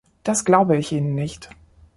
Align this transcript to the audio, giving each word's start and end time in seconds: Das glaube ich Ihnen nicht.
Das 0.23 0.45
glaube 0.45 0.77
ich 0.77 0.91
Ihnen 0.93 1.13
nicht. 1.13 1.49